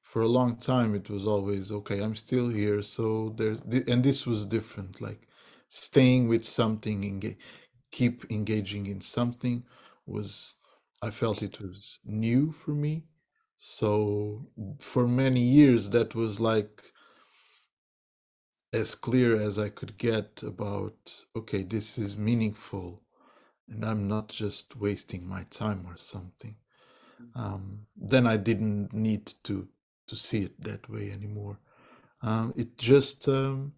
[0.01, 4.25] for a long time it was always okay i'm still here so there's and this
[4.25, 5.27] was different like
[5.67, 7.35] staying with something and
[7.91, 9.63] keep engaging in something
[10.05, 10.55] was
[11.03, 13.03] i felt it was new for me
[13.57, 14.47] so
[14.79, 16.75] for many years that was like
[18.77, 20.97] as clear as i could get about
[21.35, 23.03] okay this is meaningful
[23.69, 26.55] and i'm not just wasting my time or something
[27.21, 27.39] mm-hmm.
[27.39, 27.63] um,
[27.95, 29.67] then i didn't need to
[30.07, 31.59] to see it that way anymore.
[32.21, 33.73] Um, it just um,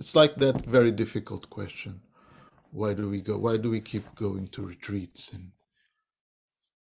[0.00, 2.00] it's like that very difficult question:
[2.70, 3.38] Why do we go?
[3.38, 5.52] Why do we keep going to retreats and,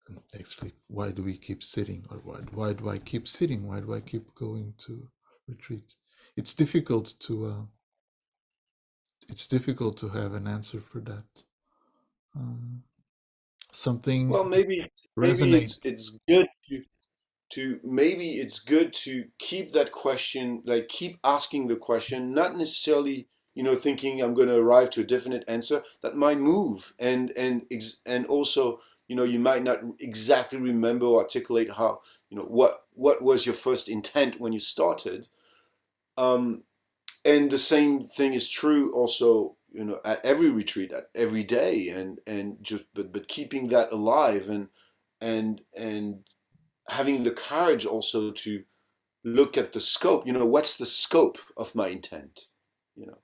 [0.09, 2.05] and actually why do we keep sitting?
[2.11, 3.67] Or why why do I keep sitting?
[3.67, 5.09] Why do I keep going to
[5.47, 5.97] retreats?
[6.37, 7.63] It's difficult to uh,
[9.29, 11.25] it's difficult to have an answer for that.
[12.35, 12.85] Um,
[13.73, 16.85] something well maybe maybe it's it's good to
[17.51, 23.27] to maybe it's good to keep that question like keep asking the question not necessarily
[23.55, 27.33] you know thinking i'm going to arrive to a definite answer that might move and
[27.37, 27.65] and
[28.07, 32.85] and also you know you might not exactly remember or articulate how you know what
[32.93, 35.29] what was your first intent when you started
[36.17, 36.63] um
[37.25, 41.89] and the same thing is true also you know at every retreat at every day
[41.89, 44.69] and and just but but keeping that alive and
[45.21, 46.21] and and
[46.89, 48.63] having the courage also to
[49.25, 52.47] look at the scope you know what's the scope of my intent
[52.97, 53.19] you know?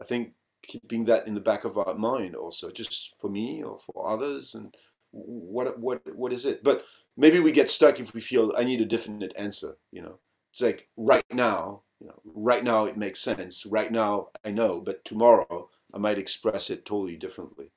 [0.00, 0.32] I think
[0.62, 4.54] keeping that in the back of our mind also just for me or for others
[4.54, 4.74] and
[5.12, 6.64] what what what is it?
[6.64, 6.84] But
[7.16, 10.18] maybe we get stuck if we feel i need a definite answer you know?
[10.52, 14.80] It's like right now you know right now it makes sense right now i know
[14.80, 17.70] but tomorrow i might express it totally differently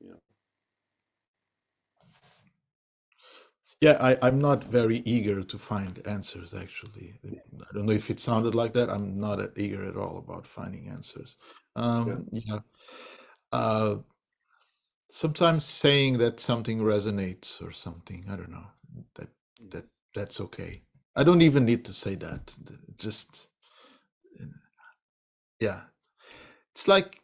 [0.00, 0.18] you know
[3.80, 7.14] Yeah, I, I'm not very eager to find answers, actually.
[7.24, 8.90] I don't know if it sounded like that.
[8.90, 11.36] I'm not eager at all about finding answers.
[12.04, 12.58] yeah Um, yeah.
[13.52, 13.96] Uh,
[15.10, 18.66] sometimes saying that something resonates or something, I don't know,
[19.16, 19.28] that
[19.70, 20.82] that that's okay.
[21.16, 22.54] I don't even need to say that.
[22.96, 23.49] Just
[25.60, 25.82] yeah.
[26.74, 27.20] It's like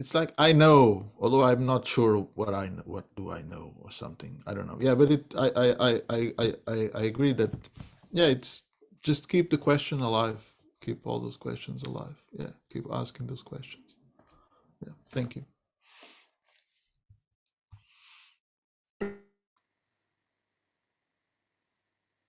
[0.00, 3.74] it's like I know, although I'm not sure what I know, what do I know
[3.80, 4.42] or something.
[4.46, 4.78] I don't know.
[4.80, 6.02] Yeah, but it I I I
[6.38, 7.52] I I, I agree that
[8.12, 8.62] yeah, it's
[9.04, 10.52] just keep the question alive.
[10.82, 12.16] Keep all those questions alive.
[12.32, 13.96] Yeah, keep asking those questions.
[14.86, 15.44] Yeah, thank you.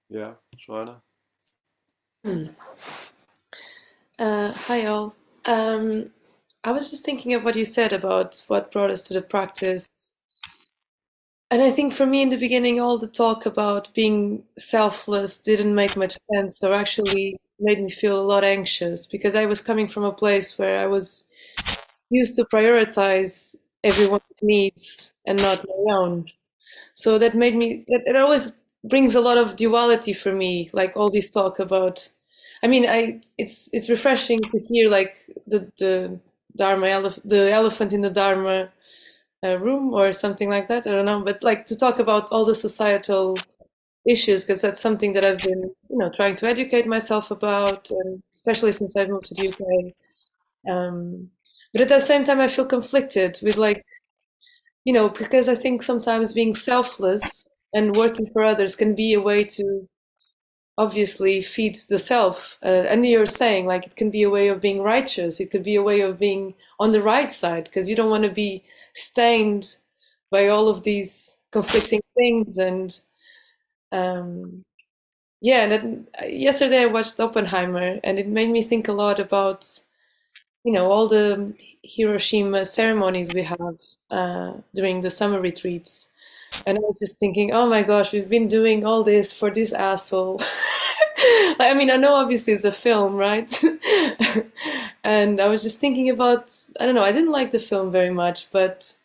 [0.10, 1.02] Yeah, Joanna.
[2.26, 2.48] Hmm.
[4.20, 5.16] Uh, hi all.
[5.46, 6.12] Um,
[6.64, 10.14] I was just thinking of what you said about what brought us to the practice.
[11.52, 15.76] And I think for me in the beginning, all the talk about being selfless didn't
[15.76, 19.88] make much sense or actually made me feel a lot anxious because I was coming
[19.88, 21.30] from a place where I was
[22.10, 26.28] used to prioritize everyone's needs and not my own.
[26.96, 30.98] So that made me, it, it always brings a lot of duality for me, like
[30.98, 32.10] all this talk about
[32.66, 35.14] I mean, I it's it's refreshing to hear like
[35.48, 36.20] the the
[36.56, 38.70] Dharma, elef- the elephant in the Dharma
[39.46, 40.88] uh, room or something like that.
[40.88, 43.38] I don't know, but like to talk about all the societal
[44.08, 47.90] issues because that's something that I've been, you know, trying to educate myself about,
[48.34, 49.96] especially since I've moved to the UK.
[50.72, 51.32] Um,
[51.74, 53.84] but at the same time I feel conflicted with like
[54.84, 59.22] you know because I think sometimes being selfless and working for others can be a
[59.22, 59.88] way to
[60.78, 62.58] obviously feeds the self.
[62.64, 65.40] Uh, and you're saying like it can be a way of being righteous.
[65.40, 68.24] It could be a way of being on the right side because you don't want
[68.26, 68.64] to be
[68.94, 69.76] stained
[70.32, 73.00] by all of these conflicting things and
[73.92, 74.64] um,
[75.42, 79.68] yeah and yesterday i watched oppenheimer and it made me think a lot about
[80.64, 81.54] you know all the
[81.84, 83.78] hiroshima ceremonies we have
[84.12, 86.12] uh, during the summer retreats
[86.66, 89.74] and i was just thinking oh my gosh we've been doing all this for this
[89.74, 90.40] asshole
[91.60, 93.62] i mean i know obviously it's a film right
[95.04, 98.10] and i was just thinking about i don't know i didn't like the film very
[98.12, 98.98] much but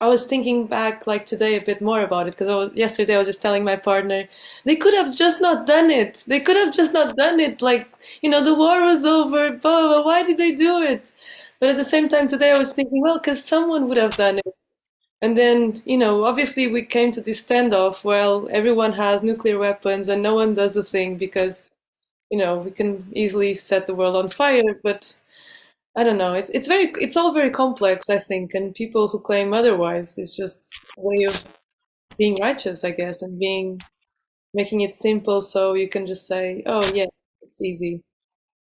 [0.00, 3.26] I was thinking back like today a bit more about it because yesterday I was
[3.26, 4.26] just telling my partner
[4.64, 6.24] they could have just not done it.
[6.26, 7.60] They could have just not done it.
[7.62, 7.88] Like
[8.22, 9.50] you know the war was over.
[9.52, 11.12] Blah, why did they do it?
[11.60, 14.38] But at the same time today I was thinking well because someone would have done
[14.38, 14.75] it.
[15.26, 18.04] And then you know obviously we came to this standoff.
[18.04, 21.70] Well everyone has nuclear weapons and no one does a thing because
[22.30, 24.74] you know we can easily set the world on fire.
[24.82, 25.02] But
[25.96, 26.34] I don't know.
[26.34, 30.36] It's it's very it's all very complex, I think, and people who claim otherwise is
[30.36, 30.62] just
[30.98, 31.52] a way of
[32.18, 33.80] being righteous, I guess, and being
[34.54, 37.06] making it simple so you can just say, "Oh yeah,
[37.42, 38.02] it's easy,"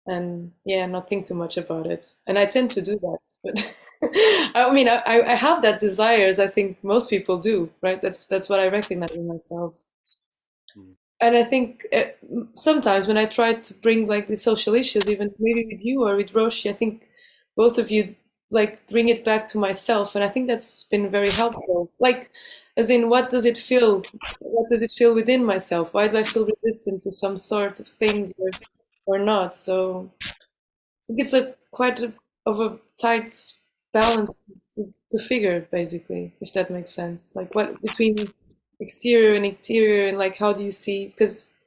[0.06, 2.06] and yeah, not think too much about it.
[2.26, 3.76] And I tend to do that, but
[4.56, 8.00] I mean, I I have that desire, as I think most people do, right?
[8.02, 9.84] That's that's what I recognize in myself.
[10.76, 10.94] Mm.
[11.20, 12.04] And I think uh,
[12.54, 16.16] sometimes when I try to bring like the social issues, even maybe with you or
[16.16, 17.08] with Roshi, I think
[17.56, 18.16] both of you
[18.50, 22.28] like bring it back to myself and i think that's been very helpful like
[22.76, 24.02] as in what does it feel
[24.40, 27.86] what does it feel within myself why do i feel resistant to some sort of
[27.86, 28.50] things or,
[29.10, 32.12] or not so i think it's a quite a,
[32.46, 33.32] of a tight
[33.92, 34.30] balance
[34.74, 38.32] to, to figure basically if that makes sense like what between
[38.80, 41.62] exterior and interior and like how do you see because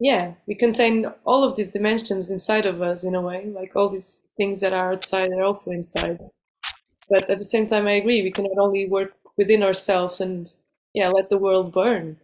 [0.00, 3.88] yeah, we contain all of these dimensions inside of us in a way, like all
[3.88, 6.18] these things that are outside are also inside.
[7.10, 10.54] But at the same time, I agree, we cannot only work within ourselves and,
[10.94, 12.18] yeah, let the world burn.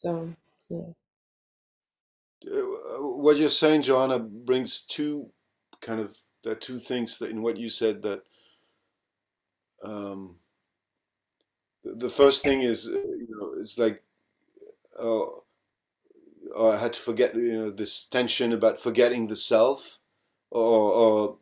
[0.00, 0.34] So,
[0.70, 0.78] yeah.
[2.46, 5.30] Uh, what you're saying, Johanna, brings two
[5.80, 8.22] kind of there are two things that in what you said that
[9.84, 10.36] um,
[11.84, 14.02] the first thing is uh, you know it's like
[14.98, 15.42] oh
[16.58, 19.98] I had to forget, you know, this tension about forgetting the self,
[20.50, 21.36] or, or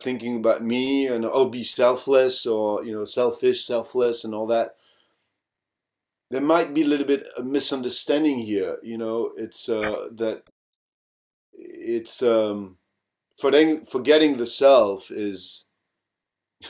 [0.00, 4.75] thinking about me, and oh, be selfless, or you know, selfish, selfless, and all that.
[6.30, 8.78] There might be a little bit of misunderstanding here.
[8.82, 10.42] You know, it's uh, that
[11.52, 12.78] it's um,
[13.36, 15.64] forgetting forgetting the self is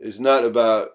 [0.00, 0.88] is not about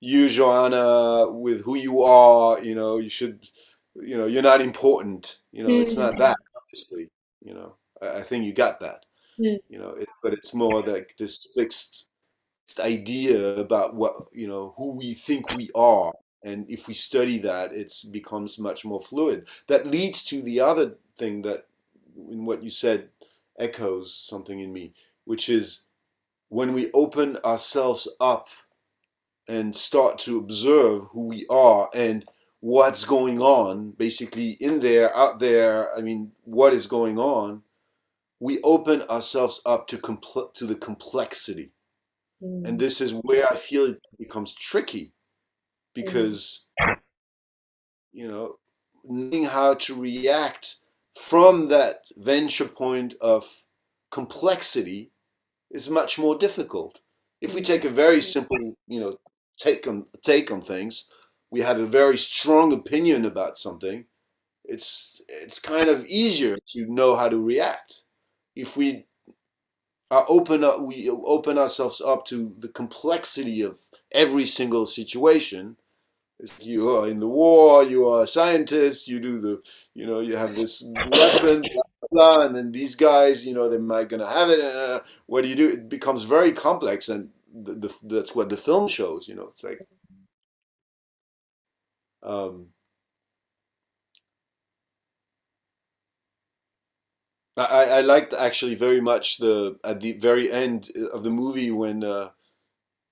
[0.00, 3.44] you, Joanna, with who you are, you know, you should,
[3.96, 5.40] you know, you're not important.
[5.52, 5.82] You know, mm-hmm.
[5.82, 6.20] it's not mm-hmm.
[6.20, 7.10] that, obviously.
[7.42, 9.04] You know, I, I think you got that.
[9.40, 9.58] Mm.
[9.68, 12.10] You know, it, but it's more like this fixed
[12.80, 16.12] idea about what, you know, who we think we are.
[16.44, 19.48] And if we study that, it becomes much more fluid.
[19.66, 21.66] That leads to the other thing that,
[22.30, 23.08] in what you said,
[23.58, 24.92] echoes something in me,
[25.24, 25.84] which is
[26.48, 28.48] when we open ourselves up
[29.48, 32.24] and start to observe who we are and
[32.60, 37.62] what's going on basically in there out there i mean what is going on
[38.40, 41.70] we open ourselves up to compl- to the complexity
[42.42, 42.66] mm.
[42.66, 45.12] and this is where i feel it becomes tricky
[45.94, 46.96] because mm.
[48.12, 48.56] you know
[49.04, 50.76] knowing how to react
[51.14, 53.64] from that venture point of
[54.10, 55.10] complexity
[55.70, 57.00] is much more difficult
[57.40, 57.66] if we mm.
[57.66, 59.16] take a very simple you know
[59.58, 61.10] take on take on things,
[61.50, 64.04] we have a very strong opinion about something,
[64.64, 68.04] it's it's kind of easier to know how to react.
[68.56, 69.06] If we
[70.10, 73.78] are open up, we open ourselves up to the complexity of
[74.12, 75.76] every single situation.
[76.60, 79.62] You are in the war, you are a scientist, you do the,
[79.94, 83.78] you know, you have this weapon, blah, blah, and then these guys, you know, they
[83.78, 84.60] might gonna have it.
[84.60, 85.70] Uh, what do you do?
[85.70, 89.28] It becomes very complex, and the, the, that's what the film shows.
[89.28, 89.80] You know, it's like.
[92.22, 92.68] Um,
[97.58, 102.04] I, I liked actually very much the at the very end of the movie when
[102.04, 102.30] uh,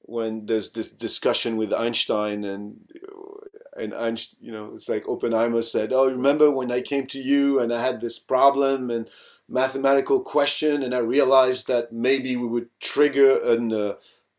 [0.03, 2.76] when there's this discussion with Einstein and
[3.76, 7.61] and Einstein, you know, it's like Oppenheimer said, "Oh, remember when I came to you
[7.61, 9.11] and I had this problem and
[9.49, 13.94] mathematical question, and I realized that maybe we would trigger an uh,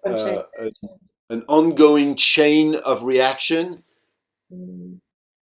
[0.06, 0.44] uh,
[1.30, 3.84] an ongoing chain of reaction."
[4.52, 5.00] Mm.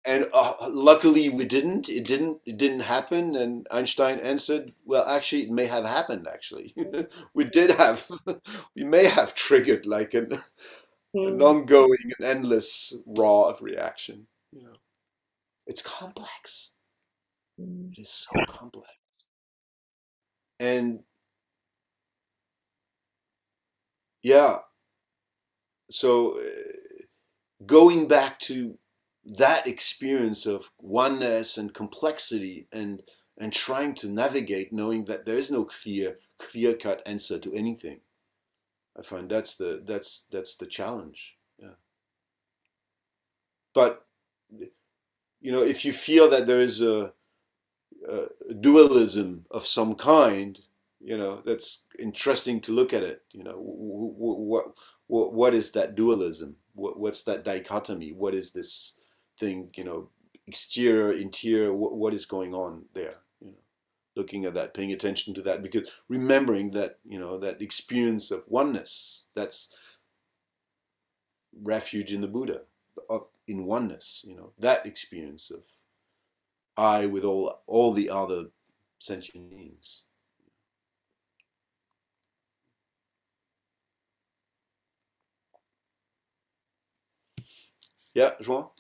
[0.08, 1.90] And uh, luckily, we didn't.
[1.90, 2.40] It didn't.
[2.46, 3.36] It didn't happen.
[3.36, 6.28] And Einstein answered, "Well, actually, it may have happened.
[6.32, 6.74] Actually,
[7.34, 8.10] we did have.
[8.76, 10.28] we may have triggered like an
[11.14, 11.28] mm.
[11.28, 14.28] an ongoing and endless raw of reaction.
[14.54, 14.74] You know,
[15.66, 16.72] it's complex.
[17.60, 17.92] Mm.
[17.92, 18.88] It is so complex.
[20.58, 21.04] And
[24.24, 24.60] yeah,
[25.90, 27.04] so uh,
[27.66, 28.78] going back to
[29.28, 33.04] that experience of oneness and complexity and
[33.40, 38.00] and trying to navigate knowing that there is no clear clear cut answer to anything
[38.98, 41.38] I find that's the that's that's the challenge.
[41.60, 41.76] Yeah.
[43.74, 44.06] But
[45.40, 47.12] you know, if you feel that there is a,
[48.10, 50.60] a dualism of some kind,
[51.00, 53.22] you know, that's interesting to look at it.
[53.32, 54.66] You know, what
[55.06, 56.56] what what is that dualism?
[56.74, 58.14] What, what's that dichotomy?
[58.14, 58.98] What is this
[59.40, 59.70] thing?
[59.76, 60.10] You know,
[60.48, 61.74] exterior, interior.
[61.74, 63.18] What, what is going on there?
[63.42, 63.58] You know,
[64.16, 68.46] looking at that, paying attention to that, because remembering that, you know, that experience of
[68.48, 69.76] oneness, that's
[71.64, 72.62] refuge in the Buddha,
[73.10, 75.66] of in oneness, you know, that experience of
[76.78, 78.48] I with all all the other
[79.00, 80.06] sentient beings.
[88.14, 88.72] Yeah, João?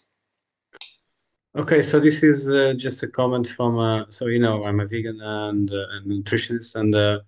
[1.55, 4.85] Okay, so this is uh, just a comment from, uh, so you know, I'm a
[4.85, 7.19] vegan and, uh, and nutritionist, and uh,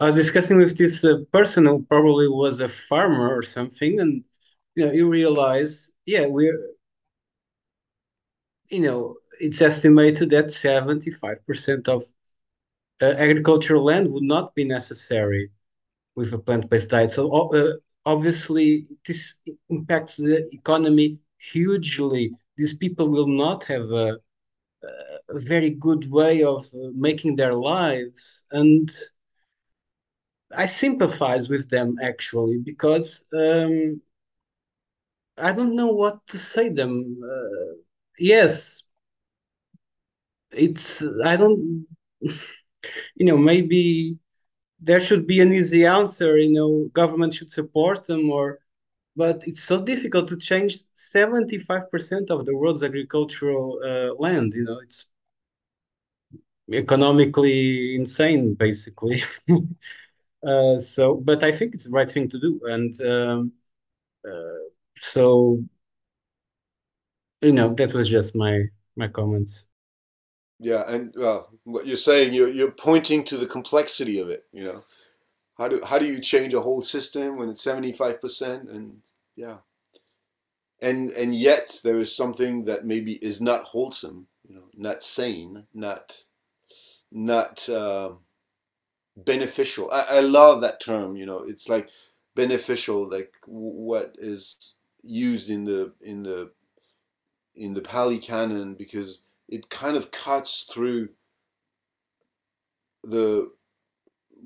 [0.00, 4.24] I was discussing with this uh, person who probably was a farmer or something, and
[4.76, 6.58] you know, you realize, yeah, we're,
[8.68, 12.04] you know, it's estimated that 75% of
[13.02, 15.50] uh, agricultural land would not be necessary
[16.16, 17.12] with a plant-based diet.
[17.12, 17.50] So
[18.06, 24.18] obviously, this impacts the economy hugely these people will not have a,
[25.28, 28.44] a very good way of making their lives.
[28.50, 28.90] And
[30.56, 34.00] I sympathize with them actually because um,
[35.38, 37.20] I don't know what to say them.
[37.24, 37.74] Uh,
[38.18, 38.84] yes,
[40.52, 41.86] it's I don't.
[43.16, 44.18] You know, maybe
[44.80, 46.38] there should be an easy answer.
[46.38, 48.60] You know, government should support them or
[49.20, 54.78] but it's so difficult to change 75% of the world's agricultural uh, land you know
[54.86, 55.00] it's
[56.72, 59.22] economically insane basically.
[60.42, 63.52] Uh, so but i think it's the right thing to do and um,
[64.26, 64.62] uh,
[65.02, 65.58] so
[67.42, 68.54] you know that was just my
[68.96, 69.66] my comments.
[70.60, 74.64] Yeah and uh, what you're saying you're, you're pointing to the complexity of it you
[74.64, 74.82] know
[75.60, 79.02] how do how do you change a whole system when it's 75% and
[79.36, 79.58] yeah.
[80.80, 85.64] And and yet there is something that maybe is not wholesome, you know, not sane,
[85.74, 86.24] not
[87.12, 88.12] not uh,
[89.18, 89.90] beneficial.
[89.92, 91.90] I, I love that term, you know, it's like
[92.34, 96.52] beneficial, like what is used in the in the
[97.54, 101.10] in the Pali Canon because it kind of cuts through
[103.02, 103.50] the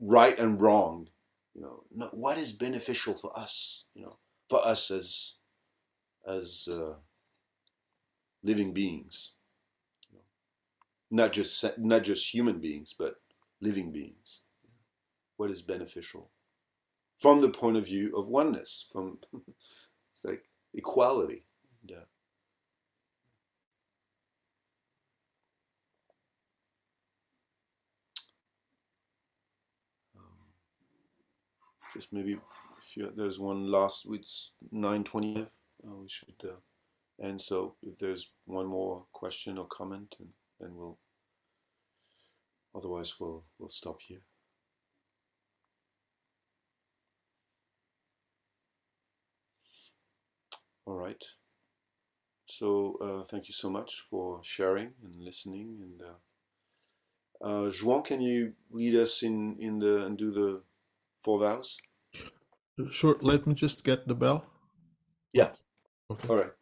[0.05, 1.09] right and wrong
[1.55, 4.19] you know what is beneficial for us you know
[4.51, 5.37] for us as
[6.27, 6.95] as uh,
[8.43, 9.35] living beings
[10.11, 10.25] you know,
[11.25, 13.17] not just not just human beings but
[13.61, 14.43] living beings.
[15.37, 16.31] What is beneficial?
[17.19, 19.19] From the point of view of oneness from
[20.25, 20.45] like
[20.75, 21.45] equality
[21.87, 22.07] yeah
[31.95, 32.33] just maybe
[32.79, 35.47] if you, there's one last, it's 9.20, uh,
[35.95, 37.41] we should uh, end.
[37.41, 40.29] So if there's one more question or comment, and
[40.61, 40.99] then we'll,
[42.75, 44.21] otherwise we'll, we'll stop here.
[50.87, 51.25] All right.
[52.47, 55.79] So uh, thank you so much for sharing and listening.
[55.81, 60.63] And uh, uh, João, can you lead us in in the and do the
[61.25, 61.77] four vows?
[62.91, 63.17] Sure.
[63.21, 64.47] Let me just get the bell.
[65.33, 65.53] Yeah.
[66.11, 66.29] Okay.
[66.29, 66.53] All right.